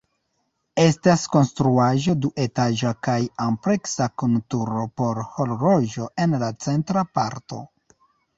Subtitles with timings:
[0.83, 7.63] Estas konstruaĵo duetaĝa kaj ampleksa kun turo por horloĝo en la centra parto.